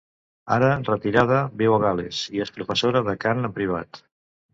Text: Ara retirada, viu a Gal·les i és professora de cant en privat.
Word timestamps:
Ara 0.53 0.69
retirada, 0.85 1.41
viu 1.59 1.75
a 1.75 1.79
Gal·les 1.83 2.21
i 2.37 2.41
és 2.47 2.53
professora 2.55 3.03
de 3.09 3.15
cant 3.25 3.43
en 3.51 3.55
privat. 3.59 4.01